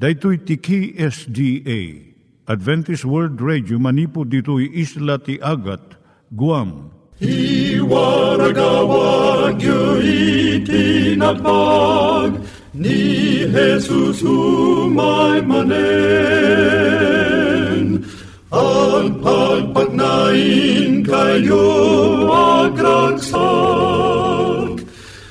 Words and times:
Daitui 0.00 0.38
tiki 0.40 0.96
SDA 0.96 1.80
Adventist 2.48 3.04
World 3.04 3.36
Radio 3.44 3.76
manipud 3.76 4.32
ditui 4.32 4.72
isla 4.72 5.20
ti 5.20 5.36
Agat 5.44 6.00
Guam. 6.32 6.88
I 7.20 7.76
waragawag 7.84 9.60
itinatpag 11.20 12.40
ni 12.72 13.44
Jesus 13.44 14.24
umay 14.24 15.44
manen. 15.44 15.68
Ang 18.48 19.20
pagpagnain 19.20 21.04
kayo 21.04 21.68
agkansak 22.32 23.99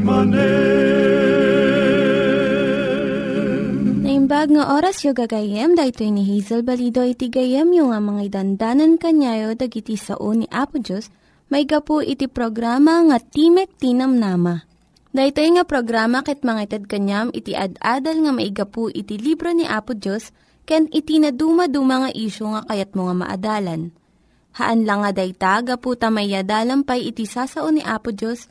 manen. 0.00 0.94
Naimbag 4.04 4.48
nga 4.54 4.64
oras 4.76 5.02
yung 5.04 5.16
gagayem, 5.16 5.74
dahito 5.76 6.04
ni 6.06 6.22
Hazel 6.24 6.62
Balido 6.62 7.02
iti 7.04 7.28
gayem 7.32 7.72
yung 7.74 7.90
nga 7.92 8.00
mga 8.00 8.40
dandanan 8.40 9.00
kanyayo 9.00 9.56
dagiti 9.56 9.96
sao 9.96 10.32
ni 10.32 10.46
Apo 10.52 10.78
Diyos, 10.80 11.10
may 11.52 11.68
gapu 11.68 12.00
iti 12.00 12.24
programa 12.26 13.04
nga 13.04 13.20
Timek 13.20 13.76
Tinam 13.76 14.16
Nama. 14.16 14.64
Dahito 15.14 15.38
nga 15.38 15.62
programa 15.62 16.26
ket 16.26 16.42
mga 16.42 16.60
itad 16.66 16.84
kanyam 16.90 17.30
iti 17.30 17.54
ad-adal 17.54 18.26
nga 18.26 18.32
maigapu 18.34 18.90
iti 18.90 19.14
libro 19.14 19.54
ni 19.54 19.62
Apo 19.62 19.94
Diyos, 19.94 20.34
ken 20.66 20.90
iti 20.90 21.22
na 21.22 21.30
dumaduma 21.30 22.08
nga 22.08 22.10
isyo 22.10 22.50
nga 22.50 22.66
kayat 22.66 22.98
mo 22.98 23.06
nga 23.06 23.14
maadalan. 23.22 23.94
Haan 24.58 24.82
lang 24.82 25.06
nga 25.06 25.12
dayta, 25.14 25.62
gapu 25.62 25.94
tamayadalampay 25.94 27.10
iti 27.10 27.26
sasao 27.30 27.70
ni 27.70 27.82
Apo 27.82 28.10
Diyos, 28.10 28.50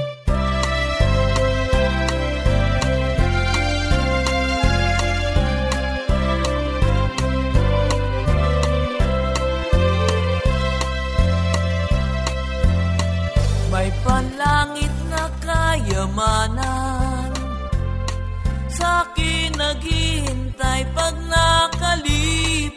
Naghihintay 19.61 20.81
pag 20.97 21.13
nakalipas 21.29 22.73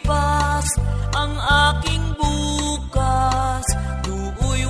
Ang 1.16 1.32
aking 1.40 2.04
bukas. 2.18 3.64
Tuoy 4.04 4.68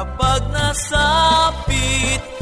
Kapag 0.00 0.48
nasapit 0.48 2.39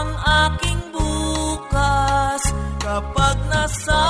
ang 0.00 0.12
aking 0.48 0.80
bukas 0.96 2.42
kapag 2.80 3.36
nasapit 3.52 4.09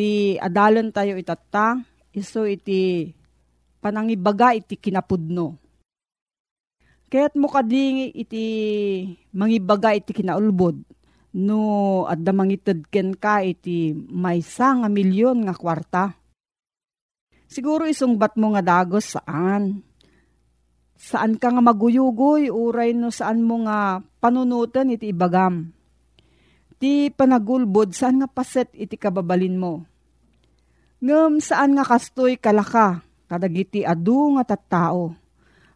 Ti 0.00 0.40
adalan 0.40 0.88
tayo 0.96 1.20
itata, 1.20 1.76
iso 2.16 2.48
iti 2.48 3.12
panangibaga 3.84 4.56
iti 4.56 4.72
kinapudno. 4.72 5.60
Kaya't 7.12 7.36
mo 7.36 7.52
kading 7.52 8.08
iti 8.16 8.44
mangibaga 9.36 9.92
iti 9.92 10.16
kinaulbod, 10.16 10.80
no 11.36 11.60
adda 12.08 12.32
mangitid 12.32 12.88
ka 13.20 13.44
iti 13.44 13.92
maysa 13.92 14.80
nga 14.80 14.88
milyon 14.88 15.44
nga 15.44 15.52
kwarta. 15.52 16.16
Siguro 17.44 17.84
isungbat 17.84 18.40
mo 18.40 18.56
nga 18.56 18.64
dagos 18.64 19.20
saan? 19.20 19.84
Saan 20.96 21.36
ka 21.36 21.52
nga 21.52 21.60
maguyugoy, 21.60 22.48
uray 22.48 22.96
no 22.96 23.12
saan 23.12 23.44
mo 23.44 23.68
nga 23.68 24.00
panunutan 24.16 24.96
iti 24.96 25.12
ibagam 25.12 25.76
Ti 26.80 27.12
panagulbod, 27.12 27.92
saan 27.92 28.24
nga 28.24 28.28
paset 28.32 28.72
iti 28.72 28.96
kababalin 28.96 29.60
mo? 29.60 29.89
Ngem 31.00 31.40
saan 31.40 31.72
nga 31.72 31.84
kastoy 31.88 32.36
kalaka, 32.36 33.00
kadagiti 33.24 33.80
adu 33.80 34.36
nga 34.36 34.44
tattao. 34.44 35.16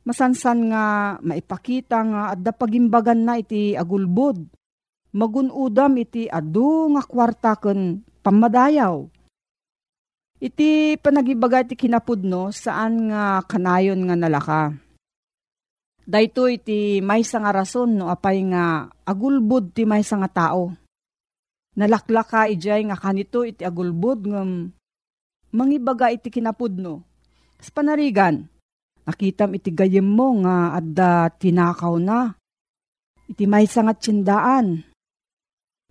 Masansan 0.04 0.68
nga 0.68 1.16
maipakita 1.24 1.98
nga 2.04 2.20
adda 2.36 2.52
pagimbagan 2.52 3.24
na 3.24 3.40
iti 3.40 3.72
agulbod. 3.72 4.44
Magunudam 5.16 5.96
iti 5.96 6.28
adu 6.28 6.92
nga 6.92 7.02
kwarta 7.08 7.56
ken 7.56 8.04
pamadayaw. 8.20 9.08
Iti 10.44 11.00
panagibaga 11.00 11.64
iti 11.64 11.72
kinapudno 11.72 12.52
saan 12.52 13.08
nga 13.08 13.40
kanayon 13.48 14.04
nga 14.04 14.16
nalaka. 14.20 14.76
Dayto 16.04 16.52
iti 16.52 17.00
may 17.00 17.24
nga 17.24 17.48
rason 17.48 17.96
no 17.96 18.12
apay 18.12 18.44
nga 18.52 18.92
agulbod 19.08 19.72
ti 19.72 19.88
may 19.88 20.04
nga 20.04 20.28
tao 20.28 20.76
Nalaklaka 21.74 22.46
ijay 22.52 22.84
nga 22.86 22.94
kanito 22.94 23.40
iti 23.42 23.64
agulbod 23.64 24.28
ngam 24.28 24.68
mangibaga 25.54 26.10
iti 26.10 26.28
kinapudno. 26.28 27.06
Sa 27.62 27.70
panarigan, 27.70 28.44
nakitam 29.06 29.54
iti 29.54 29.70
gayem 29.70 30.04
mo 30.04 30.42
nga 30.42 30.74
adda 30.74 31.30
tinakaw 31.30 31.94
na. 32.02 32.34
Iti 33.30 33.46
may 33.46 33.64
sangat 33.64 34.02
tsindaan. 34.02 34.82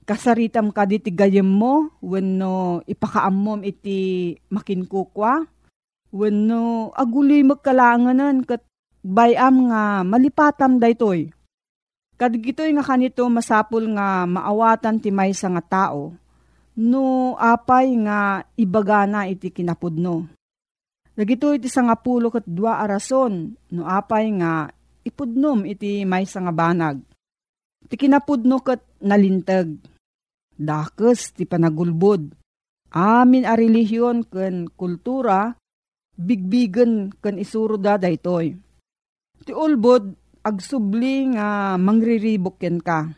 Kasaritam 0.03 0.75
ka 0.75 0.83
di 0.83 0.99
gayem 0.99 1.47
mo 1.47 1.95
wenno 2.03 2.83
ipakaammom 2.83 3.63
iti 3.63 4.35
makinkukwa. 4.51 5.47
Wenno 6.13 6.93
aguloy 6.93 7.41
magkalanganan 7.41 8.45
kat 8.45 8.61
bayam 9.01 9.71
nga 9.71 10.05
malipatam 10.05 10.77
daytoy 10.77 11.33
Kadagitoy 12.13 12.69
nga 12.77 12.85
kanito 12.85 13.25
masapul 13.25 13.89
nga 13.97 14.29
maawatan 14.29 15.01
ti 15.01 15.09
maysa 15.09 15.49
nga 15.49 15.63
tao, 15.65 16.13
no 16.79 17.35
apay 17.37 17.93
nga 18.01 18.41
ibagana 18.57 19.29
iti 19.29 19.53
kinapudno. 19.53 20.29
Dagito 21.13 21.53
iti 21.53 21.69
sa 21.69 21.85
nga 21.85 21.93
pulo 21.93 22.33
kat 22.33 22.49
dua 22.49 22.81
arason, 22.81 23.53
no 23.77 23.81
apay 23.85 24.33
nga 24.41 24.65
ipudnom 25.05 25.61
iti 25.69 26.01
maysa 26.07 26.41
nga 26.41 26.53
banag. 26.53 26.97
Ti 27.85 27.93
kinapudno 27.93 28.57
kat 28.65 28.81
nalintag. 29.05 29.77
Dakes 30.57 31.37
ti 31.37 31.45
panagulbod. 31.45 32.33
Amin 32.93 33.45
a 33.45 33.57
relihiyon 33.57 34.25
ken 34.29 34.69
kultura, 34.69 35.53
bigbigan 36.13 37.13
ken 37.21 37.41
isuro 37.41 37.77
da 37.77 37.97
daytoy. 37.97 38.53
Ti 39.43 39.51
ulbod, 39.51 40.13
agsubli 40.45 41.33
nga 41.33 41.75
mangriribukken 41.75 42.79
ka. 42.79 43.11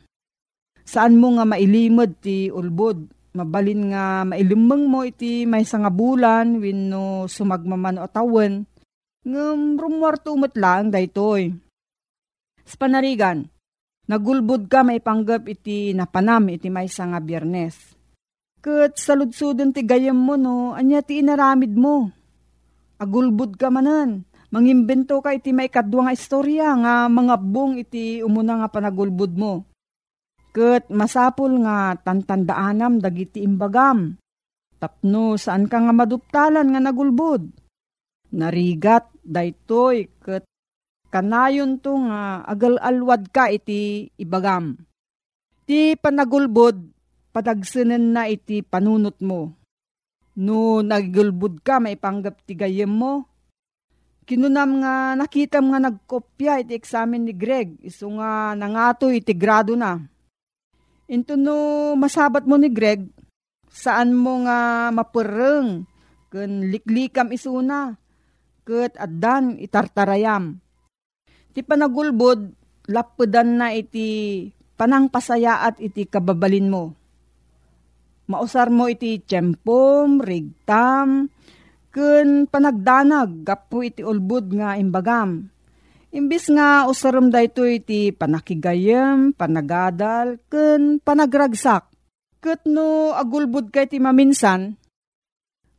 Saan 0.85 1.17
mo 1.17 1.35
nga 1.35 1.45
mailimod 1.45 2.21
ti 2.21 2.47
ulbod? 2.49 3.14
Mabalin 3.35 3.91
nga 3.91 4.23
mailimang 4.23 4.87
mo 4.87 5.03
iti 5.03 5.43
may 5.43 5.67
nga 5.67 5.91
bulan 5.91 6.63
wenno 6.63 7.27
sumagmaman 7.27 7.99
o 7.99 8.07
tawen. 8.07 8.63
Ngam 9.27 9.75
rumwarto 9.75 10.31
umot 10.31 10.55
lang 10.55 10.87
daytoy. 10.87 11.51
Sa 12.63 12.75
panarigan, 12.79 13.43
nagulbod 14.07 14.71
ka 14.71 14.87
may 14.87 15.03
panggap 15.03 15.51
iti 15.51 15.91
napanam 15.91 16.47
iti 16.47 16.71
may 16.71 16.87
nga 16.87 17.19
biyernes. 17.19 17.75
Kat 18.63 18.95
saludsudon 18.95 19.75
ti 19.75 19.83
gayam 19.83 20.17
mo 20.17 20.39
no, 20.39 20.71
anya 20.71 21.03
ti 21.03 21.19
inaramid 21.19 21.75
mo. 21.75 22.09
Agulbod 22.97 23.59
ka 23.59 23.67
manan 23.67 24.23
Mangimbento 24.55 25.19
ka 25.19 25.35
iti 25.35 25.51
may 25.51 25.67
kadwa 25.67 26.07
nga 26.07 26.15
istorya 26.15 26.71
nga 26.79 27.11
mga 27.11 27.35
bong 27.43 27.75
iti 27.75 28.23
umuna 28.23 28.63
nga 28.63 28.71
panagulbud 28.71 29.35
mo. 29.35 29.67
Kat 30.55 30.87
masapul 30.87 31.67
nga 31.67 31.99
tantandaanam 31.99 33.03
dagiti 33.03 33.43
imbagam. 33.43 34.15
Tapno 34.79 35.35
saan 35.35 35.67
ka 35.67 35.83
nga 35.83 35.91
maduptalan 35.91 36.71
nga 36.71 36.79
nagulbud. 36.79 37.43
Narigat 38.39 39.11
daytoy 39.19 40.07
kat 40.23 40.47
kanayon 41.11 41.83
to 41.83 41.99
nga 42.07 42.47
agal-alwad 42.47 43.27
ka 43.35 43.51
iti 43.51 44.07
ibagam. 44.15 44.79
Ti 45.67 45.99
panagulbud 45.99 46.95
padagsanan 47.35 48.15
na 48.15 48.31
iti 48.31 48.63
panunot 48.63 49.19
mo. 49.19 49.51
No 50.39 50.79
nagulbud 50.79 51.67
ka 51.67 51.83
maipanggap 51.83 52.47
ti 52.47 52.55
gayem 52.55 52.91
mo, 52.95 53.27
Kinunam 54.25 54.81
nga 54.81 55.13
nakita 55.13 55.61
nga 55.61 55.77
nagkopya 55.77 56.65
iti 56.65 56.73
examen 56.73 57.29
ni 57.29 57.33
Greg. 57.37 57.77
Iso 57.85 58.09
nga 58.17 58.57
nangato 58.57 59.13
iti 59.13 59.37
grado 59.37 59.77
na. 59.77 60.01
Into 61.05 61.37
no 61.37 61.93
masabat 61.93 62.49
mo 62.49 62.57
ni 62.57 62.73
Greg, 62.73 63.05
saan 63.69 64.17
mo 64.17 64.41
nga 64.41 64.89
mapureng, 64.89 65.85
kun 66.33 66.51
liklikam 66.73 67.29
isuna, 67.29 67.93
ket 68.65 68.97
addan 68.97 69.61
itartarayam. 69.61 70.57
Ti 71.53 71.61
panagulbod, 71.61 72.49
lapudan 72.89 73.61
na 73.61 73.69
iti 73.77 74.49
panang 74.73 75.07
pasayaat 75.07 75.77
iti 75.77 76.09
kababalin 76.09 76.73
mo. 76.73 76.97
Mausar 78.25 78.73
mo 78.73 78.89
iti 78.89 79.21
tiyempom, 79.21 80.25
rigtam, 80.25 81.29
ken 81.93 82.49
panagdanag 82.49 83.45
gapu 83.45 83.85
iti 83.85 84.01
ulbud 84.01 84.57
nga 84.57 84.73
imbagam. 84.73 85.53
Imbis 86.15 86.47
nga 86.47 86.87
usaram 86.87 87.27
dayto 87.27 87.67
iti 87.67 88.15
panakigayem, 88.15 89.35
panagadal, 89.35 90.39
ken 90.47 91.03
panagragsak. 91.03 91.91
Ket 92.39 92.63
no 92.63 93.11
agulbud 93.11 93.67
ka 93.67 93.83
iti 93.83 93.99
maminsan, 93.99 94.79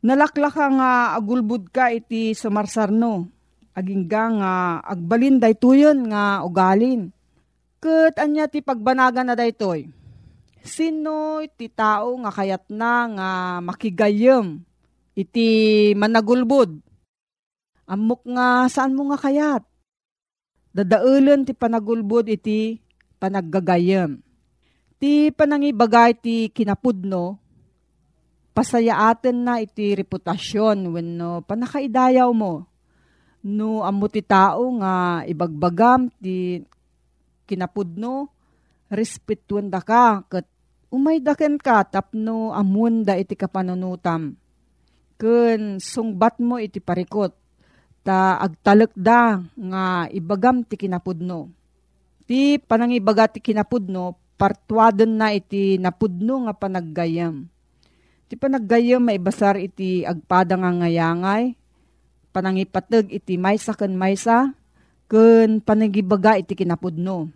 nalaklaka 0.05 0.69
nga 0.77 0.91
agulbud 1.17 1.73
ka 1.73 1.89
iti 1.89 2.37
sumarsarno. 2.37 3.33
Agingga 3.73 4.23
nga 4.37 4.53
agbalin 4.85 5.41
daytoyon 5.41 6.05
nga 6.13 6.45
ugalin. 6.45 7.09
Ket 7.81 8.21
anya 8.21 8.45
ti 8.45 8.61
pagbanagan 8.61 9.33
na 9.33 9.33
daytoy. 9.33 9.89
Sino 10.61 11.41
iti 11.41 11.65
tao 11.65 12.13
nga 12.21 12.29
kayat 12.29 12.69
na 12.69 12.93
nga 13.09 13.29
makigayem 13.65 14.61
iti 15.17 15.49
managulbod. 15.97 16.77
Amok 17.89 18.21
nga 18.29 18.69
saan 18.69 18.93
mo 18.93 19.09
nga 19.09 19.17
kayat? 19.17 19.65
Dadaulan 20.73 21.47
ti 21.47 21.53
panagulbod 21.55 22.27
iti 22.31 22.77
panaggagayam. 23.17 24.19
Ti 24.97 25.29
panangibagay 25.33 26.17
ti 26.17 26.49
kinapudno, 26.49 27.37
pasayaaten 28.57 29.37
na 29.45 29.61
iti 29.61 29.93
reputasyon 29.93 30.89
wenno 30.89 31.45
panakaidayaw 31.45 32.29
mo. 32.33 32.65
No 33.45 33.85
amo 33.85 34.09
ti 34.09 34.25
tao 34.25 34.65
nga 34.81 35.21
ibagbagam 35.29 36.09
ti 36.17 36.65
kinapudno, 37.45 38.27
respetuan 38.89 39.69
da 39.69 39.79
ka, 39.79 40.25
kat 40.25 40.45
umay 40.91 41.19
daken 41.19 41.59
ka 41.59 41.83
tapno 41.83 42.55
amunda 42.55 43.19
iti 43.19 43.35
kapanunutam 43.35 44.39
ken 45.19 45.81
sungbat 45.81 46.39
mo 46.39 46.61
iti 46.61 46.79
parikot 46.79 47.33
ta 48.07 48.39
agtalek 48.39 48.95
da 48.95 49.43
nga 49.59 50.07
ibagam 50.15 50.63
ti 50.63 50.79
kinapudno. 50.79 51.51
Ti 52.23 52.55
panangibaga 52.63 53.27
ti 53.27 53.43
kinapudno, 53.43 54.15
partuaden 54.39 55.19
na 55.19 55.35
iti 55.35 55.75
napudno 55.75 56.47
nga 56.47 56.55
panaggayam. 56.55 57.43
Ti 58.31 58.39
panaggayam 58.39 59.03
may 59.03 59.19
basar 59.19 59.59
iti 59.59 60.07
agpada 60.07 60.55
nga 60.55 60.71
ngayangay, 60.71 61.51
panangipatag 62.31 63.11
iti 63.11 63.35
maysa 63.35 63.75
ken 63.75 63.99
maysa, 63.99 64.55
ken 65.11 65.59
panagibaga 65.59 66.39
iti 66.39 66.55
kinapudno. 66.55 67.27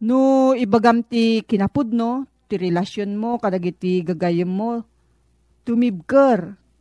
No 0.00 0.20
ibagam 0.56 1.04
ti 1.04 1.44
kinapudno, 1.44 2.24
ti 2.48 2.56
relasyon 2.56 3.16
mo 3.20 3.36
kadagiti 3.36 4.00
gagayam 4.00 4.48
mo, 4.48 4.84
tumibker 5.64 6.56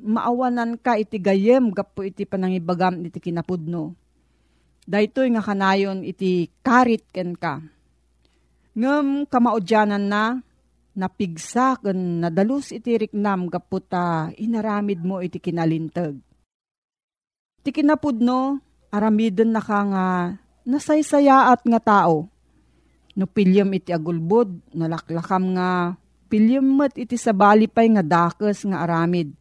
maawanan 0.00 0.76
ka 0.76 1.00
iti 1.00 1.16
gayem 1.20 1.72
gapo 1.72 2.04
iti 2.04 2.28
panangibagam 2.28 3.00
iti 3.04 3.20
kinapudno. 3.20 3.96
Daytoy 4.86 5.34
nga 5.34 5.42
kanayon 5.42 6.06
iti 6.06 6.46
karit 6.62 7.02
ken 7.10 7.34
ka. 7.34 7.58
Ngem 8.76 9.26
kamaudyanan 9.26 10.04
na 10.06 10.38
napigsa 10.96 11.76
ken 11.82 12.22
nadalus 12.22 12.70
iti 12.72 12.94
riknam 12.96 13.50
gaputa 13.50 14.30
inaramid 14.38 15.02
mo 15.02 15.18
iti 15.20 15.42
kinalintag. 15.42 16.16
Ti 17.66 17.74
kinapudno, 17.74 18.62
aramiden 18.94 19.50
na 19.50 19.58
ka 19.58 19.80
nga 19.90 20.06
nasaysayaat 20.62 21.66
nga 21.66 21.80
tao. 21.82 22.30
No 23.16 23.24
pilyam 23.26 23.72
iti 23.74 23.90
agulbod, 23.90 24.76
nalaklakam 24.76 25.56
nga 25.56 25.98
pilyam 26.30 26.78
met 26.78 26.94
iti 26.94 27.18
sabalipay 27.18 27.90
nga 27.96 28.04
dakes 28.04 28.62
nga 28.68 28.86
aramid. 28.86 29.34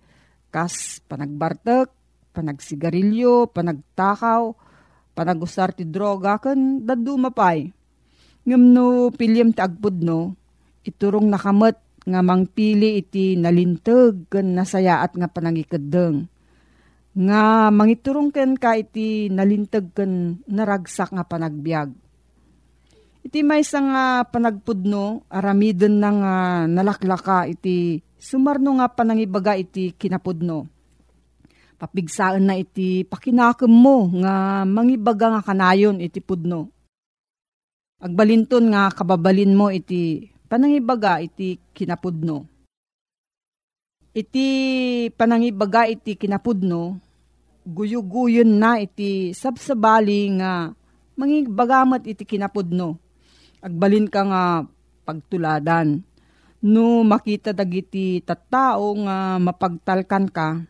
Kas 0.55 1.03
panagbartek, 1.03 1.91
panagsigarilyo, 2.31 3.51
panagtakaw, 3.51 4.55
panagusar 5.11 5.75
ti 5.75 5.83
droga, 5.83 6.39
kan 6.39 6.79
dadumapay. 6.79 7.75
Ngam 8.47 8.63
no 8.71 9.11
pilyam 9.11 9.51
ti 9.51 9.59
agpudno, 9.59 10.31
iturong 10.87 11.27
nakamet 11.27 11.75
nga 12.07 12.23
mangpili 12.23 13.03
iti 13.03 13.35
nalintag 13.35 14.31
ken 14.31 14.55
nasayaat 14.55 15.19
nga 15.19 15.27
panangikadeng. 15.27 16.31
Nga 17.19 17.41
mangiturong 17.75 18.31
ken 18.31 18.55
ka 18.55 18.79
iti 18.79 19.27
nalintag 19.27 19.91
ken 19.91 20.39
naragsak 20.47 21.11
nga 21.11 21.27
panagbiag. 21.27 21.91
Iti 23.25 23.41
may 23.41 23.65
nga 23.65 24.23
panagpudno, 24.23 25.25
aramiden 25.27 25.99
na 25.99 26.09
nga 26.15 26.35
nalaklaka 26.69 27.49
iti 27.49 28.04
sumarno 28.19 28.79
nga 28.79 28.87
panangibaga 28.91 29.55
iti 29.55 29.91
kinapudno. 29.95 30.67
Papigsaan 31.75 32.47
na 32.47 32.55
iti 32.55 33.03
pakinakem 33.03 33.67
mo 33.67 34.07
nga 34.23 34.63
mangibaga 34.63 35.35
nga 35.35 35.41
kanayon 35.43 35.99
iti 35.99 36.23
pudno. 36.23 36.71
Agbalinton 37.99 38.71
nga 38.71 38.91
kababalin 38.91 39.51
mo 39.55 39.67
iti 39.67 40.31
panangibaga 40.47 41.19
iti 41.19 41.59
kinapudno. 41.75 42.47
Iti 44.15 44.47
panangibaga 45.11 45.91
iti 45.91 46.15
kinapudno, 46.15 46.95
guyuguyon 47.67 48.47
na 48.47 48.79
iti 48.79 49.35
sabsabali 49.35 50.39
nga 50.39 50.71
mangibagamat 51.19 52.07
iti 52.07 52.23
kinapudno. 52.23 52.95
Agbalin 53.59 54.07
ka 54.07 54.21
nga 54.23 54.43
pagtuladan. 55.03 55.99
No 56.65 57.05
makita 57.05 57.53
dagiti 57.53 58.25
tattao 58.25 58.97
nga 59.05 59.37
mapagtalkan 59.37 60.25
ka, 60.33 60.65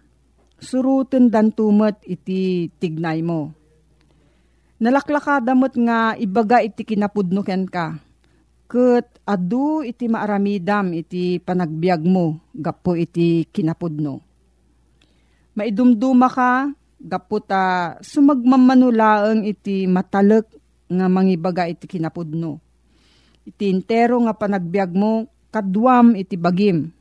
suruten 0.59 1.31
dan 1.31 1.55
tumet 1.55 2.03
iti 2.03 2.67
tignay 2.67 3.23
mo. 3.23 3.55
Nalaklakadamot 4.83 5.71
nga 5.79 6.19
ibaga 6.19 6.59
iti 6.59 6.83
kinapudno 6.83 7.39
ken 7.47 7.63
ka 7.63 7.95
Ket 8.65 9.21
adu 9.29 9.85
iti 9.85 10.09
maaramidam 10.09 10.89
iti 10.97 11.37
panagbiag 11.37 12.01
mo, 12.01 12.41
gapo 12.49 12.97
iti 12.97 13.45
kinapudno. 13.45 14.25
Maidumduma 15.53 16.27
ka, 16.27 16.73
gapo 16.97 17.37
ta 17.45 17.95
sumagmamanulaeng 18.01 19.45
iti 19.45 19.85
matalek 19.85 20.49
nga 20.89 21.05
mangibaga 21.05 21.69
iti 21.69 21.85
kinapudno. 21.85 22.57
Iti 23.45 23.69
intero 23.69 24.17
nga 24.25 24.33
panagbiag 24.33 24.91
mo, 24.97 25.29
kadwam 25.55 26.19
iti 26.19 26.35
bagim. 26.35 26.91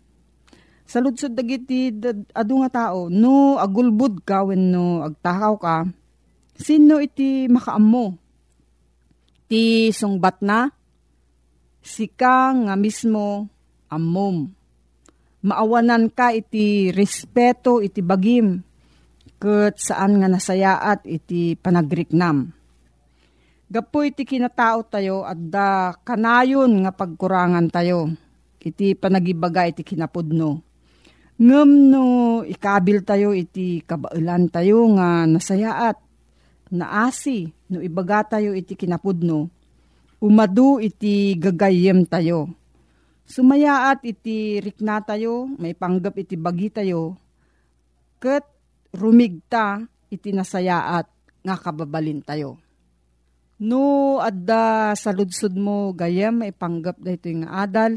Saludsod 0.87 1.35
dagiti 1.35 1.91
adu 2.31 2.63
nga 2.63 2.71
tao, 2.71 3.11
no 3.11 3.59
agulbud 3.59 4.23
ka 4.23 4.47
when 4.47 4.71
no 4.71 5.03
agtakaw 5.03 5.59
ka, 5.59 5.77
sino 6.55 7.03
iti 7.03 7.51
makaammo? 7.51 8.15
Ti 9.51 9.91
sungbat 9.91 10.39
na, 10.47 10.71
sika 11.83 12.55
nga 12.55 12.79
mismo 12.79 13.51
amom. 13.91 14.47
Maawanan 15.45 16.15
ka 16.15 16.31
iti 16.31 16.95
respeto 16.95 17.83
iti 17.83 18.01
bagim 18.01 18.63
ket 19.37 19.77
saan 19.77 20.23
nga 20.23 20.29
nasayaat 20.31 21.05
iti 21.05 21.53
panagriknam. 21.59 22.49
Gapo 23.69 23.99
iti 24.07 24.25
kinatao 24.25 24.89
tayo 24.89 25.27
at 25.27 25.37
da 25.37 25.93
kanayon 26.01 26.85
nga 26.87 26.93
pagkurangan 26.95 27.69
tayo. 27.69 28.24
Iti 28.65 28.97
panagibaga 28.97 29.69
iti 29.69 29.85
kinapudno. 29.85 30.65
Ngem 31.37 31.71
no 31.93 32.05
ikabil 32.49 33.05
tayo 33.05 33.37
iti 33.37 33.85
kabailan 33.85 34.49
tayo 34.49 34.89
nga 34.97 35.29
nasayaat. 35.29 36.01
Naasi 36.73 37.53
no 37.69 37.85
ibaga 37.85 38.25
tayo 38.25 38.57
iti 38.57 38.73
kinapudno 38.73 39.53
umadu 40.25 40.81
iti 40.81 41.37
gagayem 41.37 42.09
tayo. 42.09 42.49
Sumayaat 43.29 44.05
iti 44.09 44.61
rikna 44.61 45.05
tayo, 45.05 45.49
may 45.61 45.77
panggap 45.77 46.17
iti 46.17 46.37
bagi 46.37 46.69
tayo, 46.73 47.17
ket 48.21 48.45
rumigta 48.93 49.85
iti 50.13 50.33
nasayaat 50.33 51.09
nga 51.45 51.57
kababalin 51.57 52.21
tayo. 52.21 52.61
No, 53.61 54.19
adda 54.21 54.93
sa 54.93 55.13
ludsud 55.13 55.57
mo 55.57 55.97
gayam, 55.97 56.45
may 56.45 56.53
panggap 56.53 57.01
da 57.01 57.17
ito 57.17 57.33
yung 57.33 57.49
adal, 57.49 57.97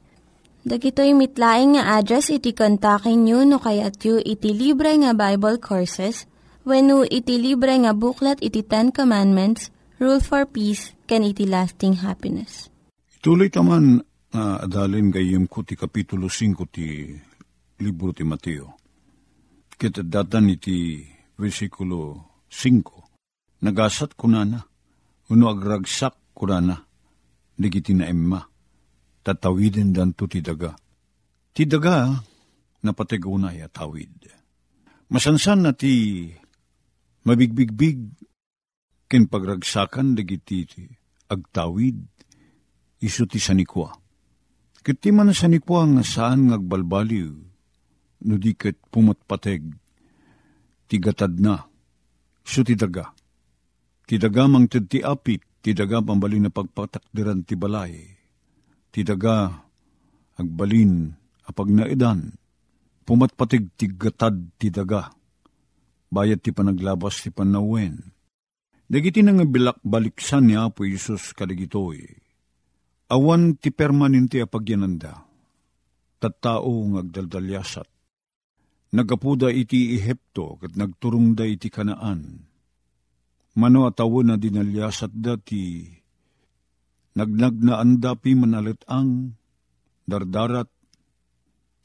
Dagitoy 0.61 1.17
mitlaing 1.17 1.73
nga 1.73 1.97
address 1.97 2.29
iti 2.29 2.53
kontakin 2.53 3.25
nyo 3.25 3.41
no 3.41 3.57
kayat 3.57 3.97
yu 4.05 4.21
iti 4.21 4.53
libre 4.53 4.93
nga 4.93 5.17
Bible 5.17 5.57
Courses 5.57 6.29
when 6.61 6.93
iti 7.09 7.41
libre 7.41 7.73
nga 7.81 7.97
buklat 7.97 8.37
iti 8.45 8.61
Ten 8.61 8.93
Commandments, 8.93 9.73
Rule 9.97 10.21
for 10.21 10.45
Peace, 10.45 10.93
can 11.09 11.25
iti 11.25 11.49
lasting 11.49 12.05
happiness. 12.05 12.69
Tuloy 13.25 13.49
taman 13.49 14.05
nga 14.29 14.61
adalin 14.61 15.09
gayem 15.09 15.49
ko 15.49 15.65
ti 15.65 15.73
kapitulo 15.73 16.29
5 16.29 16.53
ti 16.69 17.09
libro 17.81 18.13
ti 18.13 18.21
Mateo. 18.21 18.77
Kita 19.73 20.05
datan 20.05 20.53
iti 20.53 21.01
versikulo 21.41 22.21
5. 22.45 23.65
Nagasat 23.65 24.13
kunana, 24.13 24.61
uno 25.33 25.45
agragsak 25.49 26.37
kunana, 26.37 26.77
digiti 27.57 27.97
na 27.97 28.05
emma, 28.05 28.50
tatawidin 29.21 29.93
danto 29.93 30.25
ti 30.25 30.41
daga. 30.41 30.73
Ti 31.51 31.63
daga, 31.67 32.09
napatigunay 32.81 33.61
at 33.61 33.73
tawid. 33.77 34.13
Masansan 35.11 35.67
na 35.67 35.71
ti 35.75 36.25
mabigbigbig 37.27 37.99
ken 39.11 39.27
pagragsakan 39.27 40.15
dagiti 40.15 40.63
agtawid 41.27 41.99
isu 43.03 43.23
ti 43.27 43.37
sanikwa. 43.37 43.91
Kiti 44.81 45.13
man 45.13 45.35
sanikwa 45.35 45.85
nga 45.85 46.03
saan 46.07 46.49
ngagbalbaliw 46.49 47.31
no 48.21 48.33
di 48.37 48.55
ket 48.55 48.79
pumatpateg 48.89 49.61
ti 50.87 50.95
gatad 50.97 51.37
na 51.37 51.59
isu 52.47 52.61
ti 52.65 52.73
daga. 52.79 53.11
Ti 54.07 54.15
daga 54.15 54.47
mang 54.47 54.65
ti 54.71 54.99
apit 55.03 55.43
ti 55.61 55.75
daga 55.77 56.01
pambalin 56.01 56.47
na 56.47 56.51
pagpatakdiran 56.51 57.45
ti 57.45 57.53
balay. 57.59 58.20
Ti 58.91 59.07
daga 59.07 59.49
agbalin 60.35 61.15
apag 61.47 61.71
naidan 61.71 62.35
pumatpatig 63.07 63.71
ti 63.75 63.91
gatad 63.91 64.35
ti 64.59 64.67
daga. 64.67 65.11
Bayat 66.11 66.43
ti 66.43 66.51
panaglabas 66.51 67.23
ti 67.23 67.31
panawen 67.31 68.11
Dagiti 68.91 69.23
nga 69.23 69.47
bilak 69.47 69.79
baliksan 69.87 70.51
ni 70.51 70.59
Apo 70.59 70.83
Isus 70.83 71.31
kaligitoy. 71.31 72.03
Awan 73.07 73.55
ti 73.55 73.71
permanente 73.71 74.43
a 74.43 74.47
pagyananda. 74.51 75.23
Tattao 76.19 76.83
ng 76.83 76.99
agdaldalyasat. 76.99 77.87
Nagapuda 78.91 79.47
iti 79.47 79.95
Ehipto 79.95 80.59
kat 80.59 80.75
nagturong 80.75 81.39
da 81.39 81.47
iti 81.47 81.71
kanaan. 81.71 82.43
Mano 83.55 83.87
atawo 83.87 84.27
na 84.27 84.35
dinalyasat 84.35 85.15
dati. 85.15 85.87
Nagnag 87.11 87.59
na 87.59 87.83
andapi 87.83 88.39
manalit 88.39 88.87
ang 88.87 89.35
dardarat 90.07 90.71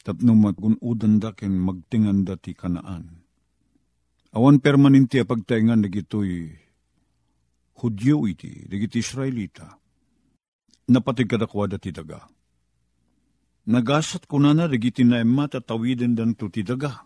tapno 0.07 0.39
magunudan 0.39 1.19
da 1.19 1.35
ken 1.35 1.59
magtingan 1.59 2.23
dati 2.23 2.55
kanaan. 2.55 3.27
Awan 4.37 4.63
permanente 4.63 5.19
a 5.19 5.27
pagtaingan 5.27 5.83
nagitoy 5.83 6.67
Hudyo 7.77 8.25
iti, 8.25 8.65
digiti 8.65 9.05
Israelita, 9.05 9.77
napatig 10.89 11.29
kadakwada 11.29 11.77
ti 11.77 11.93
daga. 11.93 12.25
Nagasat 13.69 14.25
ko 14.25 14.41
na 14.41 14.57
na, 14.57 14.65
digiti 14.65 15.05
na 15.05 15.21
emat 15.21 15.61
at 15.61 15.69
dan 15.69 16.33
to 16.33 16.49
ti 16.49 16.65
daga. 16.65 17.05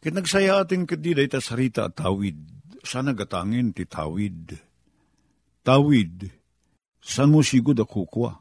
Kit 0.00 0.12
nagsaya 0.12 0.60
ating 0.60 0.84
kadiday 0.84 1.24
ta 1.24 1.40
sarita 1.40 1.88
at 1.88 1.96
tawid, 1.96 2.36
sana 2.84 3.16
gatangin 3.16 3.72
ti 3.72 3.88
tawid. 3.88 4.60
Tawid, 5.64 6.39
san 7.00 7.32
mo 7.32 7.40
sigod 7.40 7.80
a 7.80 7.84
kukwa? 7.88 8.38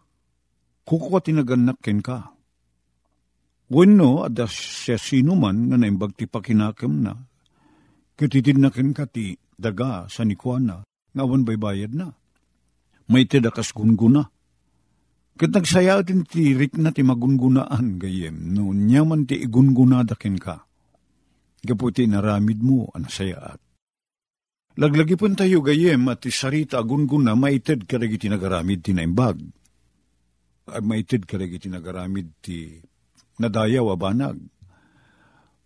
Kukwa 0.83 1.19
tinaganak 1.23 1.79
ken 1.81 2.03
ka. 2.03 2.35
Wenno, 3.69 4.25
ada 4.25 4.49
siya 4.49 4.97
sino 4.97 5.37
man 5.37 5.69
nga 5.69 5.77
naimbag 5.77 6.17
ti 6.17 6.25
pakinakam 6.25 7.05
na, 7.05 7.13
kititid 8.17 8.57
na 8.57 8.73
ken 8.73 8.97
ka 8.97 9.05
ti 9.05 9.37
daga 9.53 10.09
sa 10.09 10.25
nikwana, 10.25 10.81
ngawan 11.13 11.45
bay 11.45 11.59
bayad 11.61 11.93
na. 11.93 12.09
May 13.09 13.29
tidakas 13.29 13.69
gunguna. 13.69 14.25
Kat 15.37 15.53
nagsaya 15.53 16.01
din 16.01 16.25
ti 16.25 16.57
rik 16.57 16.81
na 16.81 16.89
ti 16.89 17.05
magungunaan 17.05 18.01
gayem, 18.01 18.51
no 18.51 18.73
nyaman 18.73 19.29
ti 19.29 19.37
igungunadakin 19.37 20.37
ka. 20.41 20.65
Gaputi 21.61 22.09
naramid 22.09 22.65
mo 22.65 22.89
ang 22.97 23.05
sayaat. 23.05 23.68
Laglagi 24.77 25.17
pun 25.17 25.33
tayo 25.33 25.65
gayem 25.65 26.05
at 26.11 26.21
ti 26.21 26.29
sarita 26.29 26.77
agunguna 26.77 27.33
maited 27.33 27.89
karagi 27.89 28.21
ti 28.21 28.27
nagaramid 28.29 28.85
ti 28.85 28.93
naimbag. 28.93 29.41
Maited 30.69 31.25
karagi 31.25 31.57
ti 31.57 31.67
nagaramid 31.73 32.27
ti 32.43 32.77
nadayaw 33.41 33.97
abanag. 33.97 34.37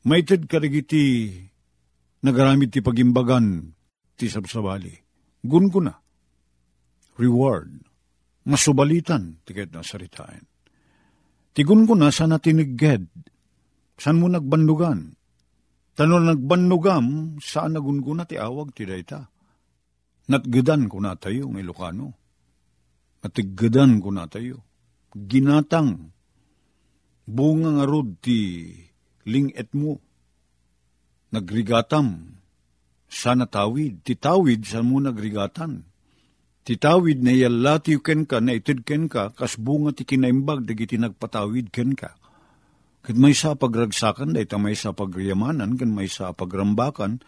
Maited 0.07 0.47
karagi 0.47 0.81
ti 0.87 1.03
nagaramid 2.23 2.71
ti 2.71 2.79
pagimbagan 2.79 3.75
ti 4.15 4.31
sabsabali 4.31 5.03
gunguna, 5.43 5.91
reward, 7.19 7.83
masubalitan, 8.47 9.43
tiket 9.43 9.75
na 9.75 9.83
saritain. 9.83 10.47
Ti 11.53 11.61
gunguna 11.67 12.09
sana 12.09 12.39
tinigged, 12.39 13.05
san 13.99 14.17
mo 14.17 14.31
nagbandugan, 14.31 15.13
tano 15.93 16.17
nagbanugam, 16.17 17.37
saan 17.41 17.77
nagunguna 17.77 18.25
ti 18.25 18.37
awag 18.37 18.73
ti 18.73 18.83
dayta. 18.85 19.29
Natgedan 20.29 20.87
ko 20.87 21.03
na 21.03 21.19
tayo 21.19 21.51
ng 21.51 21.59
Ilocano. 21.59 22.07
Natiggedan 23.23 23.99
ko 24.03 24.09
na 24.11 24.27
tayo. 24.27 24.63
Ginatang, 25.13 26.11
bunga 27.27 27.69
nga 27.79 27.85
rod 27.87 28.19
ti 28.19 28.71
linget 29.27 29.71
mo. 29.75 29.99
Nagrigatam, 31.31 32.39
sana 33.07 33.45
tawid. 33.45 34.01
Titawid 34.03 34.65
sa 34.65 34.81
mo 34.81 34.99
nagrigatan. 34.99 35.85
Titawid 36.63 37.19
na 37.19 37.35
yalati 37.35 37.99
ken 37.99 38.23
ka, 38.23 38.39
na 38.39 38.55
itid 38.55 38.87
ken 38.87 39.11
ka, 39.11 39.35
kas 39.35 39.59
bunga 39.59 39.91
ti 39.91 40.07
kinaimbag, 40.07 40.63
dagiti 40.63 40.95
nagpatawid 40.95 41.69
ken 41.75 41.91
ka. 41.91 42.15
Kat 43.03 43.19
may 43.19 43.35
sa 43.35 43.51
pagragsakan, 43.59 44.31
day 44.31 44.47
ta 44.47 44.55
may 44.55 44.79
sa 44.79 44.95
pagriyamanan, 44.95 45.75
kan 45.75 45.91
may 45.91 46.07
sa 46.07 46.31
pagrambakan, 46.31 47.19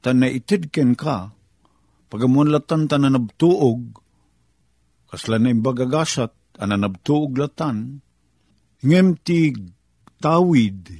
ta 0.00 0.16
na 0.16 0.24
itid 0.24 0.72
ken 0.72 0.96
ka, 0.96 1.36
pagamuan 2.08 2.48
latan 2.48 2.88
ta 2.88 2.96
na 2.96 3.12
nabtuog, 3.12 4.00
kasla 5.12 5.36
na 5.36 5.52
imbagagasat, 5.52 6.32
ananabtuog 6.56 7.36
latan, 7.36 8.00
ngem 8.80 9.20
ti 9.20 9.52
tawid, 10.16 10.96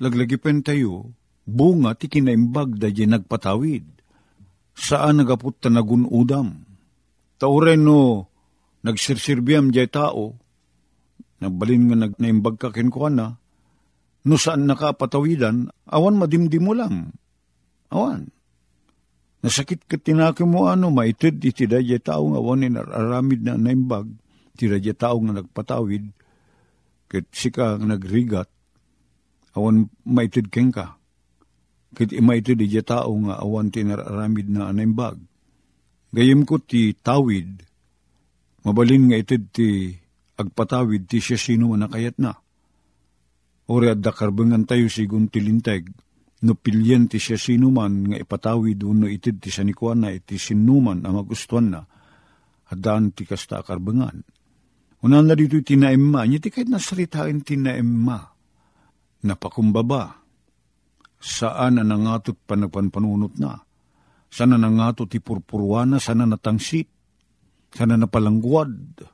laglagipen 0.00 0.64
tayo, 0.64 1.12
bunga 1.44 1.92
ti 2.00 2.08
kinaimbag 2.08 2.80
da 2.80 2.88
nagpatawid. 2.88 3.84
Saan 4.72 5.20
nagaput 5.20 5.60
ta 5.60 5.68
nagunudam? 5.68 6.64
Tauren 7.36 7.84
no, 7.84 8.24
nagsirsirbiam 8.80 9.68
jay 9.68 9.84
tao, 9.92 10.40
nagbalin 11.44 11.92
nga 11.92 11.96
nag, 12.08 12.12
naimbag 12.16 12.56
ka 12.56 12.72
kinkuana, 12.72 13.39
no 14.26 14.34
saan 14.36 14.68
nakapatawidan, 14.68 15.70
awan 15.88 16.16
madimdim 16.20 16.64
mo 16.64 16.72
lang. 16.76 17.16
Awan. 17.90 18.28
Nasakit 19.40 19.88
ka 19.88 19.96
tinaki 19.96 20.44
mo 20.44 20.68
ano, 20.68 20.92
maitid 20.92 21.40
iti 21.40 21.64
da 21.64 21.80
jay 21.80 22.00
tao 22.00 22.28
nga 22.28 22.38
awan 22.40 22.76
aramid 22.76 23.40
na 23.40 23.56
naimbag, 23.56 24.06
ti 24.56 24.68
da 24.68 24.76
jay 24.76 24.92
tao 24.92 25.16
nga 25.24 25.40
nagpatawid, 25.40 26.04
kit 27.08 27.26
sika 27.32 27.80
nagrigat, 27.80 28.48
awan 29.56 29.88
maitid 30.04 30.52
keng 30.52 30.70
ka 30.70 31.00
Kit 31.90 32.14
ima 32.14 32.38
ito 32.38 32.54
di 32.54 32.70
tao 32.86 33.10
nga 33.26 33.42
awan 33.42 33.74
tinararamid 33.74 34.46
na 34.46 34.70
anaimbag. 34.70 35.18
Gayem 36.14 36.46
ko 36.46 36.62
ti 36.62 36.94
tawid, 36.94 37.66
mabalin 38.62 39.10
nga 39.10 39.18
ito 39.18 39.34
ti 39.50 39.94
agpatawid 40.38 41.10
ti 41.10 41.18
siya 41.18 41.38
sino 41.38 41.70
man 41.70 41.86
nakayat 41.86 42.18
na. 42.22 42.38
Ori 43.70 43.86
at 43.86 44.02
dakarbangan 44.02 44.66
tayo 44.66 44.90
sigun 44.90 45.30
tilinteg, 45.30 45.94
no 46.42 46.58
pilyen 46.58 47.06
ti 47.06 47.22
siya 47.22 47.38
sino 47.38 47.70
man 47.70 48.10
nga 48.10 48.18
ipatawid 48.18 48.82
uno 48.82 49.06
itid 49.06 49.38
ti 49.38 49.54
sanikuan 49.54 50.02
na 50.02 50.10
iti 50.10 50.42
sinuman 50.42 51.06
ang 51.06 51.22
magustuhan 51.22 51.70
na, 51.70 51.80
hadaan 52.66 53.14
ti 53.14 53.22
kasta 53.22 53.62
akarbangan. 53.62 54.26
Unan 55.06 55.22
na 55.22 55.38
dito 55.38 55.62
tinaemma, 55.62 56.26
niya 56.26 56.42
ti 56.42 56.50
kahit 56.50 56.66
nasalitain 56.66 57.46
tinaemma, 57.46 58.18
napakumbaba, 59.22 60.18
saan 61.22 61.78
na 61.78 61.86
nangatot 61.86 62.42
panagpanpanunot 62.42 63.38
na, 63.38 63.54
sana 64.26 64.58
nangatot 64.58 65.06
ti 65.06 65.22
purpurwana, 65.22 66.02
sana 66.02 66.26
natangsit, 66.26 66.90
sana 67.70 67.94
napalangguad. 67.94 69.06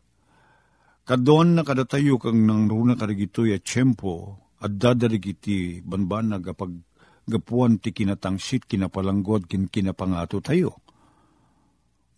Kadoan 1.07 1.61
na 1.61 1.62
kada 1.62 1.85
tayo 1.85 2.16
kang 2.16 2.49
nang 2.49 2.73
runa 2.73 2.97
karigitoy 2.97 3.53
at 3.53 3.62
tiyempo, 3.62 4.46
at 4.62 4.73
dadarigiti 4.77 5.85
banbanag 5.85 6.53
kapag 6.53 6.73
gapuan 7.27 7.83
ti 7.83 7.92
kinatangsit, 7.92 8.64
kinapalangguad, 8.71 9.51
kin 9.51 9.69
kinapangato 9.69 10.40
tayo. 10.40 10.81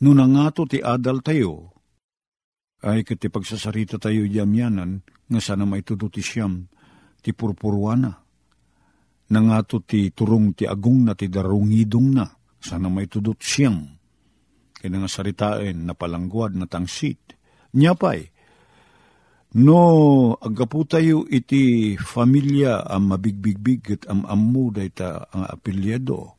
No 0.05 0.15
nangato 0.15 0.69
ti 0.69 0.79
adal 0.79 1.25
tayo, 1.25 1.75
ay 2.87 3.03
kati 3.03 3.27
pagsasarita 3.27 3.99
tayo 3.99 4.23
yamyanan, 4.23 5.03
nga 5.27 5.41
sana 5.43 5.67
may 5.67 5.83
ti 5.83 6.23
siyam, 6.23 6.71
ti 7.19 7.35
purpurwana 7.35 8.29
nangato 9.29 9.85
ti 9.85 10.09
turong 10.13 10.57
ti 10.57 10.65
agong 10.65 11.05
na 11.05 11.13
ti 11.13 11.29
darungidong 11.29 12.09
na, 12.17 12.27
sana 12.61 12.89
may 12.89 13.07
tudot 13.09 13.37
siyang. 13.37 13.97
Kaya 14.79 14.95
nga 14.95 15.11
saritain 15.11 15.85
na 15.85 15.93
palangguad 15.93 16.55
na 16.55 16.71
tangsit. 16.71 17.35
Nyapay, 17.75 18.31
no 19.57 19.81
agapu 20.43 20.85
tayo 20.85 21.25
iti 21.31 21.97
familia 21.97 22.85
ang 22.85 23.09
mabigbigbig 23.09 23.97
at 23.97 24.03
am 24.13 24.29
amu 24.29 24.69
ta 24.93 25.25
ang 25.33 25.49
apelyado. 25.49 26.39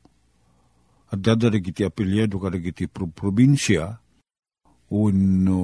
at 1.09 1.19
dadarig 1.19 1.73
iti 1.73 1.81
apelyado 1.81 2.37
kadag 2.37 2.69
iti 2.69 2.85
pro- 2.85 3.09
probinsya, 3.09 3.97
uno 4.93 5.61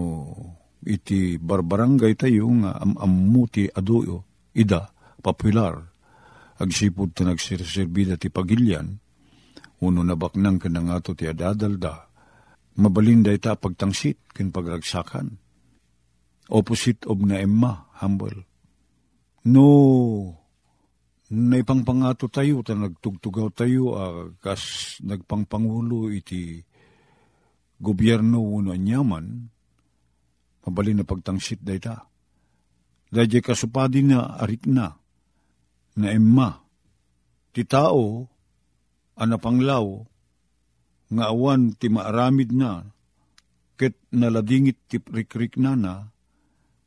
iti 0.86 1.38
barbarangay 1.38 2.14
tayo 2.18 2.50
nga 2.62 2.78
am-amuti 2.82 3.70
adoyo, 3.70 4.26
ida, 4.58 4.90
popular, 5.22 5.78
agsipod 6.62 7.14
ta 7.14 7.26
nagsirsirbida 7.26 8.18
ti 8.18 8.30
pagilyan, 8.34 8.98
uno 9.86 10.02
nabaknang 10.02 10.58
ka 10.58 10.70
nga 10.70 11.02
ti 11.02 11.26
adadalda, 11.30 12.10
mabalinda 12.82 13.30
ita 13.30 13.54
pagtangsit 13.58 14.34
kin 14.34 14.50
pagragsakan. 14.50 15.45
Opposite 16.46 17.10
of 17.10 17.18
na 17.26 17.42
emma, 17.42 17.90
humble. 17.98 18.46
No, 19.50 19.66
naipangpangato 21.34 22.30
tayo, 22.30 22.62
ta 22.62 22.78
nagtugtugaw 22.78 23.50
tayo, 23.50 23.84
ah, 23.98 24.30
kas 24.38 24.98
nagpangpangulo 25.02 26.14
iti 26.14 26.62
gobyerno 27.82 28.42
uno 28.42 28.70
anyaman, 28.74 29.50
mabalin 30.66 31.02
na 31.02 31.06
pagtangsit 31.06 31.62
da 31.66 31.74
ita. 31.74 31.96
Dahil 33.10 33.42
kasupadi 33.42 34.06
na 34.06 34.38
arik 34.38 34.70
na, 34.70 34.94
na 35.98 36.08
emma, 36.14 36.62
ti 37.54 37.66
tao, 37.66 38.28
anapanglaw, 39.18 39.86
nga 41.06 41.26
awan 41.30 41.78
ti 41.78 41.88
maaramid 41.90 42.50
na, 42.54 42.86
ket 43.78 43.98
naladingit 44.10 44.78
ti 44.90 44.98
rikrik 45.00 45.58
na 45.62 45.78
na, 45.78 45.94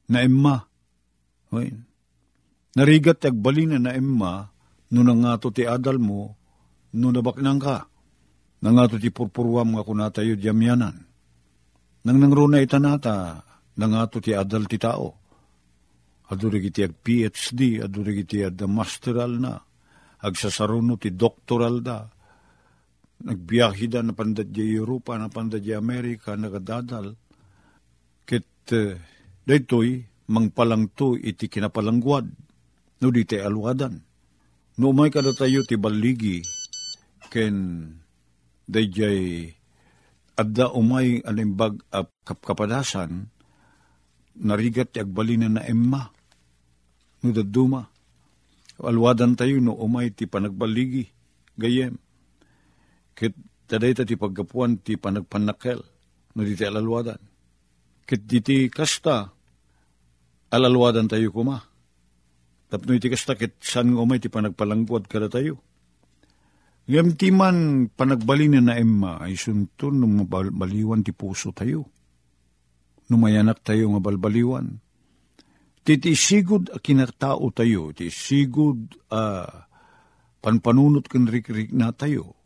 na 0.09 0.19
emma. 0.25 0.57
Oy. 1.53 1.69
Narigat 2.77 3.25
agbalina 3.25 3.81
na 3.81 3.97
emma, 3.97 4.49
no 4.93 5.01
nangato 5.05 5.53
ti 5.53 5.65
adal 5.65 6.01
mo, 6.01 6.37
no 6.97 7.07
nabaknang 7.13 7.61
ka. 7.61 7.89
Nangato 8.65 8.99
ti 8.99 9.09
purpurwam 9.15 9.77
nga 9.77 9.87
kunatayo 9.87 10.35
diyamyanan. 10.35 10.97
Nang 12.05 12.19
nangruna 12.19 12.63
itanata, 12.63 13.43
nangato 13.79 14.19
ti 14.19 14.35
adal 14.35 14.67
ti 14.67 14.79
tao. 14.81 15.09
Adurig 16.29 16.69
iti 16.69 16.85
ag 16.85 16.93
PhD, 17.01 17.81
adurig 17.81 18.29
iti 18.29 18.45
ag 18.45 18.61
masteral 18.69 19.41
na, 19.41 19.57
agsasaruno 20.21 21.01
ti 21.01 21.15
doktoral 21.15 21.81
da, 21.81 22.05
nagbiyahe 23.25 23.87
da 23.91 24.05
na 24.05 24.13
pandadya 24.15 24.63
Europa, 24.63 25.19
na 25.19 25.33
pandadya 25.33 25.81
Amerika, 25.81 26.37
nagadadal. 26.39 27.17
Kit, 28.29 28.47
uh, 28.77 28.95
daytoy, 29.49 30.05
mangpalang 30.29 30.93
to 30.93 31.17
iti 31.17 31.49
kinapalangguad, 31.49 32.29
no 33.01 33.07
di 33.09 33.25
te 33.25 33.41
alwadan. 33.41 34.05
No 34.77 34.93
umay 34.93 35.09
kada 35.09 35.33
tayo 35.33 35.65
ti 35.65 35.81
baligi, 35.81 36.45
ken 37.33 37.57
dayjay 38.69 39.49
adda 40.37 40.71
umay 40.71 41.25
alimbag 41.25 41.81
ap 41.89 42.13
kapkapadasan, 42.29 43.33
narigat 44.39 44.93
ti 44.93 45.01
agbalina 45.01 45.49
na 45.49 45.65
emma, 45.65 46.13
no 47.25 47.33
daduma. 47.33 47.89
Alwadan 48.79 49.35
tayo 49.35 49.59
no 49.59 49.75
umay 49.75 50.15
ti 50.15 50.31
panagbaligi, 50.31 51.11
gayem. 51.59 51.99
Kit 53.19 53.35
taday 53.67 53.97
ti 53.97 54.15
paggapuan 54.15 54.79
ti 54.79 54.95
panagpanakel, 54.95 55.83
no 56.37 56.41
di 56.47 56.55
ti 56.55 56.63
alalwadan. 56.63 57.19
Kit 58.07 58.23
di 58.31 58.71
kasta, 58.71 59.35
alalwadan 60.53 61.09
tayo 61.09 61.33
kuma. 61.33 61.61
Tapno 62.69 62.93
iti 62.93 63.09
kasta 63.09 63.33
kit 63.33 63.57
san 63.65 63.97
nga 63.97 64.05
umay 64.05 64.21
ti 64.21 64.29
panagpalangguad 64.29 65.09
kada 65.09 65.33
tayo. 65.33 65.61
Ngam 66.89 67.21
ti 67.21 67.29
man 67.29 67.89
panagbalin 67.93 68.65
na 68.65 68.77
emma 68.77 69.21
ay 69.21 69.37
suntun 69.37 70.01
nung 70.01 70.25
baliwan 70.29 71.05
ti 71.05 71.13
puso 71.13 71.53
tayo. 71.53 71.85
Numayanak 73.09 73.65
tayo 73.65 73.93
nga 73.93 74.01
balbaliwan. 74.05 74.81
Titi 75.81 76.13
sigud 76.13 76.69
a 76.69 76.77
kinatao 76.77 77.49
tayo, 77.57 77.97
ti 77.97 78.13
sigud 78.13 78.93
a 79.09 79.49
panpanunot 80.45 81.09
kan 81.09 81.25
rik-rik 81.25 81.73
na 81.73 81.97
tayo. 81.97 82.37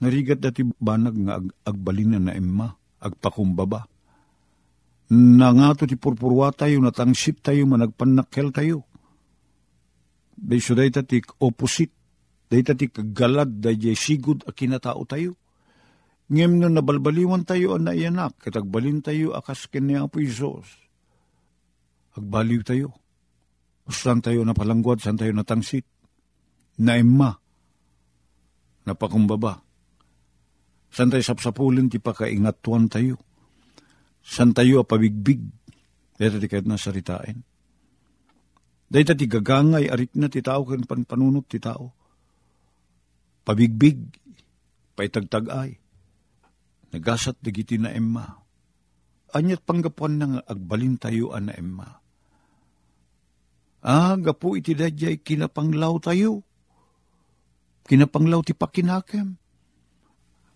Narigat 0.00 0.40
dati 0.40 0.64
banag 0.64 1.16
nga 1.20 1.36
ag 1.36 1.52
agbalinan 1.68 2.28
na 2.28 2.32
emma, 2.32 2.72
agpakumbaba. 3.04 3.84
Nangato 5.08 5.88
ti 5.88 5.96
purpurwa 5.96 6.52
tayo, 6.52 6.84
natangsit 6.84 7.40
tayo, 7.40 7.64
managpanakkel 7.64 8.52
tayo. 8.52 8.84
Day 10.36 10.60
so 10.60 10.76
day 10.76 10.92
ti 10.92 11.24
opposite, 11.40 11.92
day 12.52 12.60
ti 12.60 12.92
kagalad, 12.92 13.58
day 13.58 13.96
sigud 13.96 14.44
a 14.44 14.52
kinatao 14.52 15.08
tayo. 15.08 15.34
Ngem 16.28 16.60
no 16.60 16.68
nabalbaliwan 16.68 17.48
tayo 17.48 17.72
ang 17.72 17.88
naiyanak, 17.88 18.36
katagbalin 18.36 19.00
tayo 19.00 19.32
akas 19.32 19.64
kanya 19.72 20.04
po 20.12 20.20
Isos 20.20 20.88
agbaliw 22.18 22.62
tayo. 22.66 22.88
Saan 23.88 24.20
tayo 24.20 24.44
napalangguad, 24.44 25.00
saan 25.00 25.16
tayo 25.16 25.32
natangsit? 25.32 25.86
Naimma, 26.82 27.32
napakumbaba. 28.84 29.64
Saan 30.92 31.08
tayo 31.08 31.24
sapsapulin, 31.24 31.88
ti 31.88 31.96
pakaingatuan 31.96 32.92
tayo. 32.92 33.16
Saan 34.28 34.52
tayo 34.52 34.84
apabigbig, 34.84 35.40
dito 36.20 36.36
di 36.36 36.46
kahit 36.52 36.68
nasaritain. 36.68 37.40
Dahil 38.88 39.16
ti 39.16 39.24
gagangay, 39.24 39.88
arik 39.88 40.12
na 40.20 40.28
ti 40.28 40.44
tao, 40.44 40.68
kan 40.68 40.84
panunot 40.84 41.48
ti 41.48 41.56
tao. 41.56 41.96
Pabigbig, 43.40 44.04
paitagtagay. 44.92 45.80
Nagasat 46.92 47.40
digiti 47.40 47.80
na 47.80 47.88
emma. 47.88 48.28
Anyat 49.32 49.64
panggapuan 49.64 50.20
nang 50.20 50.40
agbalin 50.44 51.00
tayo 51.00 51.32
ana 51.32 51.52
emma. 51.56 51.88
Ah, 53.84 54.16
gapu 54.16 54.56
iti 54.60 54.76
dadyay 54.76 55.20
kinapanglaw 55.20 56.00
tayo. 56.04 56.44
Kinapanglaw 57.88 58.44
ti 58.44 58.52
pakinakem. 58.52 59.36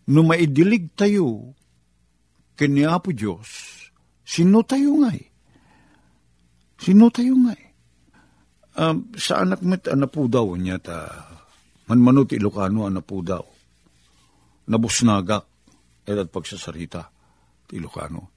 No 0.09 0.21
maidilig 0.25 0.93
tayo, 0.93 1.57
kanya 2.59 3.01
po 3.01 3.11
Diyos, 3.11 3.49
sino 4.23 4.63
tayo 4.63 5.01
ngay? 5.03 5.21
Sino 6.83 7.09
tayo 7.09 7.35
ngay? 7.39 7.63
Um, 8.73 9.13
sa 9.21 9.45
anak 9.45 9.61
met 9.61 9.85
anapu 9.85 10.33
daw 10.33 10.49
niya 10.57 10.81
ta, 10.81 11.05
manmano 11.87 12.25
ti 12.25 12.41
Ilocano 12.41 12.89
anapu 12.89 13.21
daw. 13.21 13.45
Nabusnagak, 14.73 15.45
edat 16.09 16.33
pagsasarita 16.33 17.13
Ilocano. 17.77 18.33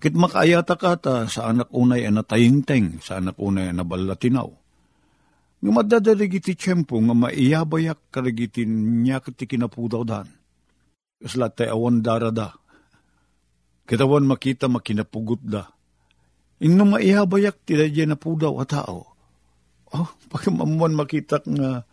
Kit 0.00 0.16
makaayata 0.16 0.80
ka 0.80 0.96
ta 0.96 1.28
sa 1.28 1.52
anak 1.52 1.68
unay 1.76 2.08
na 2.08 2.24
tayingteng, 2.24 3.04
sa 3.04 3.20
anak 3.20 3.36
unay 3.36 3.68
na 3.68 3.84
balatinaw. 3.84 4.48
Nga 5.60 5.70
madadarig 5.76 6.40
iti 6.40 6.56
tiyempo 6.56 6.96
nga 6.96 7.12
maiyabayak 7.12 8.08
karagitin 8.08 9.04
niya 9.04 9.20
kiti 9.20 9.44
kinapudaw 9.44 10.00
dan. 10.08 10.39
Kasla 11.20 11.52
tay 11.52 11.68
awan 11.68 12.00
darada. 12.00 12.56
Kitawan 13.84 14.24
makita 14.24 14.66
makinapugot 14.72 15.42
da. 15.44 15.68
Inno 16.60 16.84
maiyabayak 16.84 17.64
ti 17.64 17.76
dadya 17.76 18.08
na 18.08 18.16
pudaw 18.16 18.56
a 18.60 18.64
tao. 18.64 19.00
Oh, 19.90 20.08
pagkamamuan 20.32 20.96
makita 20.96 21.44
nga 21.44 21.84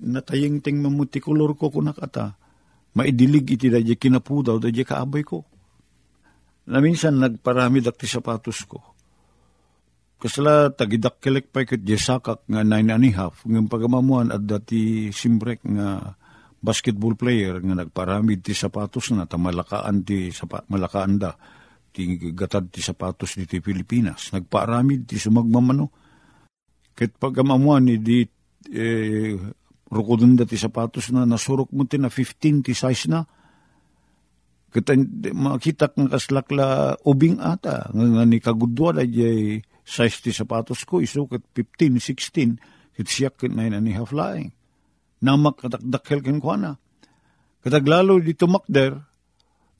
natayingteng 0.00 0.80
mamutikulor 0.80 1.56
ko 1.56 1.68
kunakata. 1.68 2.36
Maidilig 2.96 3.60
iti 3.60 3.68
dadya 3.68 3.96
kinapudaw, 3.96 4.56
dadya 4.56 4.84
kaabay 4.84 5.22
ko 5.24 5.44
na 6.68 6.84
minsan 6.84 7.16
nagparami 7.16 7.80
dakti 7.80 8.04
sapatos 8.04 8.68
ko. 8.68 8.78
Kasla 10.18 10.74
tagidakkelek 10.74 11.48
pa 11.48 11.64
ket 11.64 11.80
jesakak 11.86 12.44
nga 12.44 12.66
nine 12.66 12.90
and 12.90 13.06
a 13.06 13.10
half 13.14 13.46
ng 13.46 13.70
pagamamuan 13.70 14.34
at 14.34 14.42
dati 14.44 15.08
simbrek 15.14 15.62
nga 15.64 16.17
basketball 16.58 17.14
player 17.14 17.62
nga 17.62 17.74
nagparami 17.78 18.42
ti 18.42 18.52
sapatos 18.52 19.14
na 19.14 19.30
tamalakaan 19.30 20.02
ti 20.02 20.34
sapa, 20.34 20.66
malakaan 20.66 21.14
da 21.18 21.30
ti 21.94 22.18
gatad 22.34 22.68
ti 22.70 22.82
sapatos 22.82 23.38
diti 23.38 23.62
Pilipinas. 23.62 24.34
Nagparami 24.34 25.06
ti 25.06 25.16
sumagmamano. 25.18 25.86
Ket 26.98 27.14
pagamamuan 27.14 27.86
ni 27.86 28.02
di 28.02 28.26
eh, 28.74 29.38
rukodon 29.88 30.34
ti 30.44 30.58
sapatos 30.58 31.14
na 31.14 31.22
nasurok 31.22 31.70
mo 31.70 31.86
ti 31.86 31.96
na 31.96 32.10
15 32.10 32.66
ti 32.66 32.72
size 32.74 33.06
na 33.06 33.22
Kita 34.68 34.92
makita 35.32 35.96
ng 35.96 36.12
kaslakla 36.12 37.00
ubing 37.08 37.40
ata, 37.40 37.88
nga, 37.88 38.04
nga 38.04 38.24
ni 38.28 38.36
kagudwa 38.36 38.92
da 38.92 39.00
jay 39.00 39.64
size 39.80 40.20
ti 40.20 40.28
sapatos 40.28 40.84
ko, 40.84 41.00
isukat 41.00 41.40
15, 41.56 41.96
16, 41.96 42.60
kit 42.92 43.08
siyak 43.08 43.40
kit 43.40 43.48
nine 43.48 43.72
and 43.72 43.88
a 43.88 43.92
half 43.96 44.12
laing. 44.12 44.52
Namak 45.18 45.66
katakdakkel 45.66 46.22
ken 46.22 46.38
ko 46.38 46.54
na. 46.54 46.78
Kataglalo 47.58 48.22
di 48.22 48.38
tumakder, 48.38 48.94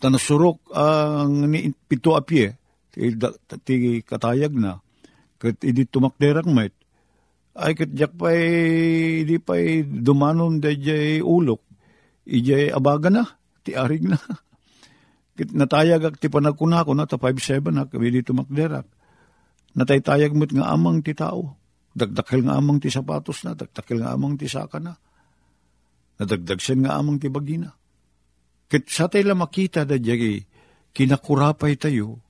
tanasurok 0.02 0.74
ang 0.74 1.46
ni 1.46 1.70
pito 1.86 2.18
apye, 2.18 2.58
ti, 2.90 3.14
ti 3.62 3.74
katayag 4.02 4.54
na, 4.54 4.82
kat 5.38 5.62
idi 5.62 5.86
tumakder 5.86 6.42
ang 6.42 6.50
met, 6.50 6.74
ay 7.54 7.74
kat 7.78 7.90
jak 7.94 8.14
pa'y, 8.18 9.22
di 9.26 9.38
pa'y 9.38 9.86
dumanon 9.86 10.58
da 10.58 10.74
jay 10.74 11.22
ulok, 11.22 11.62
ijay 12.26 12.74
abaga 12.74 13.10
na, 13.10 13.24
ti 13.62 13.78
arig 13.78 14.06
na. 14.06 14.18
Kit 15.38 15.54
natayag 15.54 16.02
ak 16.02 16.16
ti 16.18 16.26
panagkuna 16.26 16.82
ko 16.82 16.98
na, 16.98 17.06
ta 17.06 17.14
5-7 17.14 17.70
na, 17.70 17.86
kami 17.86 18.10
dito 18.10 18.34
makderak. 18.34 18.90
Nataytayag 19.78 20.34
mo't 20.34 20.50
nga 20.50 20.74
amang 20.74 20.98
ti 20.98 21.14
tao. 21.14 21.54
Dagdakil 21.94 22.42
nga 22.42 22.58
amang 22.58 22.82
ti 22.82 22.90
sapatos 22.90 23.46
na, 23.46 23.54
dagdakil 23.54 24.02
nga 24.02 24.10
amang 24.18 24.34
ti 24.34 24.50
saka 24.50 24.82
na. 24.82 24.98
Nadagdag 26.18 26.58
siya 26.58 26.74
nga 26.82 26.92
amang 26.98 27.22
ti 27.22 27.30
bagina. 27.30 27.70
Kit 28.68 28.90
sa 28.90 29.08
tayo 29.08 29.32
makita 29.32 29.86
da 29.86 29.96
jagi, 29.96 30.42
kinakurapay 30.92 31.78
tayo, 31.78 32.20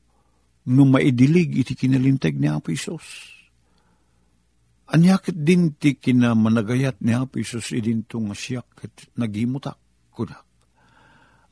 nung 0.69 0.93
maidilig 0.93 1.57
iti 1.57 1.73
kinalintag 1.73 2.37
ni 2.37 2.47
Apo 2.47 2.69
Isos. 2.71 3.35
Anyakit 4.89 5.37
din 5.37 5.77
ti 5.77 5.97
kinamanagayat 5.97 7.01
ni 7.01 7.17
Apo 7.17 7.41
Isos 7.41 7.73
idin 7.73 8.05
tong 8.05 8.33
siyak 8.37 8.69
at 8.85 8.95
nagimutak 9.17 9.81
kunak. 10.13 10.45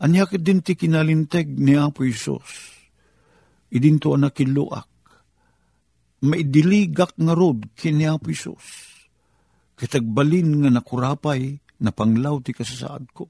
Anyakit 0.04 0.44
din 0.44 0.60
ti 0.60 0.76
kinalintag 0.76 1.48
ni 1.48 1.74
Apo 1.74 2.04
Isos 2.04 2.76
idin 3.72 3.98
to 3.98 4.14
anak 4.14 4.36
kiluak. 4.36 4.88
Maidiligak 6.24 7.16
nga 7.16 7.34
rod 7.36 7.72
kini 7.76 8.08
Apo 8.08 8.32
Isos. 8.32 8.64
Kitagbalin 9.76 10.64
nga 10.64 10.70
nakurapay 10.72 11.60
na 11.82 11.90
panglaw 11.92 12.40
ti 12.40 12.56
kasasaad 12.56 13.04
ko 13.12 13.28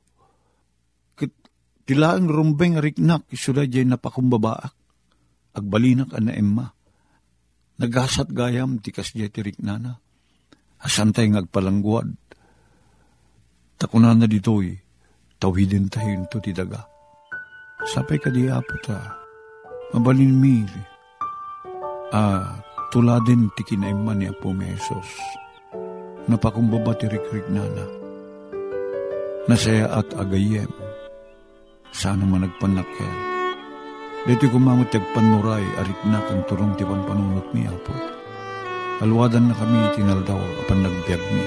Tilaang 1.86 2.26
rumbeng 2.26 2.82
riknak 2.82 3.30
isuda 3.30 3.62
jay 3.62 3.86
napakumbabaak. 3.86 4.74
Agbalinak 5.54 6.10
ana 6.18 6.34
emma. 6.34 6.66
Nagasat 7.78 8.34
gayam 8.34 8.82
tikas 8.82 9.14
jay 9.14 9.30
tiriknana. 9.30 10.02
Asantay 10.82 11.30
ngagpalangguad. 11.30 12.10
Takunan 13.78 14.18
na 14.18 14.26
ditoy, 14.26 14.74
tawhidin 15.38 15.86
tayo 15.86 16.26
to 16.26 16.42
ti 16.42 16.50
daga. 16.50 16.82
Sapay 17.86 18.18
ka 18.18 18.32
di 18.34 18.50
apo 18.50 18.74
ta, 18.82 18.98
mabalin 19.94 20.32
mi. 20.32 20.64
Ah, 22.10 22.56
tuladin 22.90 23.52
ti 23.52 23.62
kinaimman 23.62 24.24
ni 24.24 24.26
Apo 24.32 24.50
Mesos. 24.56 25.06
Napakumbaba 26.24 26.96
ti 26.96 27.04
rikrik-nana. 27.04 28.05
Nasaya 29.46 29.86
at 29.94 30.10
agayem 30.18 30.66
sana 31.96 32.28
man 32.28 32.44
nagpanakkel. 32.44 33.14
Dito 34.26 34.50
kumamot 34.50 34.90
tagpanuray, 34.90 35.64
arik 35.80 36.00
na 36.10 36.18
kang 36.26 36.42
turong 36.50 36.74
ti 36.74 36.82
panunot 36.82 37.46
mi, 37.54 37.62
Apo. 37.64 37.94
Alwadan 39.00 39.48
na 39.48 39.54
kami 39.54 39.78
tinaldaw, 39.94 40.42
apan 40.66 40.82
nagbiag 40.82 41.22
mi. 41.30 41.44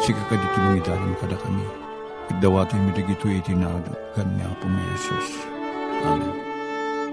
Sika 0.00 0.22
ka 0.30 0.38
dito 0.38 0.58
mong 0.62 0.78
idalan 0.80 1.12
kada 1.18 1.36
kami. 1.42 1.66
Idawatoy 2.30 2.78
mi 2.78 2.90
digito 2.94 3.26
itinagan 3.26 4.28
ni 4.38 4.42
Apo 4.46 4.70
mi 4.70 4.80
Jesus. 4.94 5.28
Amen. 6.06 6.30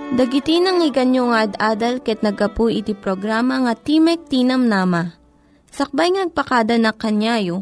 Dagiti 0.10 0.58
nang 0.58 0.82
iganyo 0.82 1.30
nga 1.30 1.46
ad-adal 1.46 2.02
ket 2.02 2.26
nagapu 2.26 2.70
iti 2.70 2.98
programa 2.98 3.62
nga 3.66 3.74
Timek 3.78 4.26
Tinam 4.26 4.66
Nama. 4.66 5.14
Sakbay 5.70 6.18
ngagpakada 6.18 6.82
na 6.82 6.94
kanyayo, 6.94 7.62